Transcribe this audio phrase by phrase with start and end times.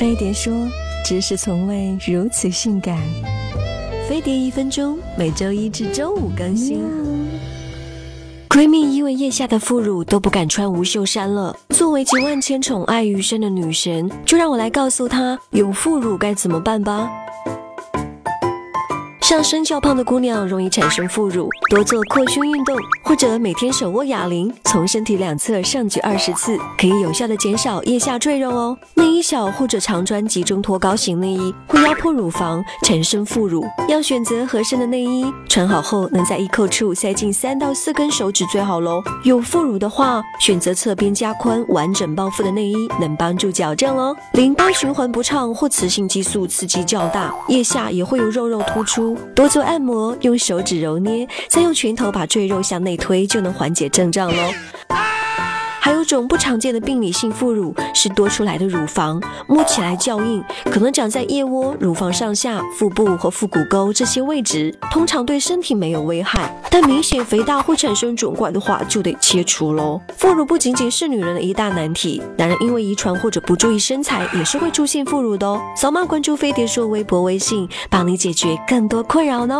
[0.00, 0.50] 飞碟说
[1.04, 2.98] ：“知识从未如此性感。”
[4.08, 6.82] 飞碟一分钟，每周一至周五更新。
[8.48, 11.54] 闺蜜因为腋下的副乳都不敢穿无袖衫了。
[11.68, 17.06] 作为集万千宠爱于一身的女神，就让我来告诉她有副乳该怎么办吧。
[19.30, 28.76] 像身较胖的姑娘容易产生副乳，多做扩胸运动，或者每天手握哑铃，从身体两侧上举二十次，可以有效的减少腋下赘肉哦。
[28.94, 39.00] 内衣小或者常穿集中托高型内衣会压迫乳房，产生副乳，要选择合身的内衣，穿好后能在衣扣处塞进三到四根手指最好喽。
[39.22, 44.16] 有副乳的话，选择侧边加宽、完整包覆的内衣，能帮助矫正哦。
[44.32, 49.16] 淋巴循环不畅或雌性激素刺激较大，腋下也会有肉肉突出。
[49.34, 54.52] 多做按摩，用手指揉捏，再用拳头把赘肉向内推，就能缓解症状喽。
[55.80, 70.00] 还有种不常见的病理性副乳是多出来的乳房，摸起来较硬，可能长在腋窝、乳房上下、腹部和腹股沟这些位置，通常对身体没有危害，但明显肥大会产生肿块的话，就得切除喽。
[70.16, 75.60] 副乳不仅仅是女人的一大难题，男人因为遗传或者不注意身材，也是会出现副乳的哦。
[75.74, 79.56] 扫码关注飞碟说微博、微信，帮你解决更多困扰呢。